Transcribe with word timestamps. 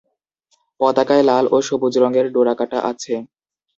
পতাকায় 0.79 1.23
লাল 1.29 1.45
ও 1.51 1.67
সবুজ 1.67 1.93
রঙের 2.03 2.25
ডোরাকাটা 2.33 2.79
আছে। 2.91 3.13